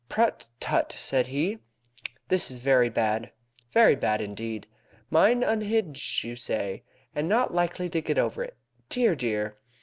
"Prut, 0.09 0.47
tut!" 0.59 0.93
said 0.97 1.27
he. 1.27 1.59
"This 2.27 2.49
is 2.49 2.57
very 2.57 2.89
bad 2.89 3.31
very 3.71 3.93
bad 3.95 4.19
indeed! 4.19 4.65
Mind 5.11 5.43
unhinged, 5.43 6.23
you 6.23 6.35
say, 6.35 6.81
and 7.13 7.29
not 7.29 7.53
likely 7.53 7.87
to 7.91 8.01
get 8.01 8.17
over 8.17 8.43
it! 8.43 8.57
Dear, 8.89 9.13
dear! 9.15 9.59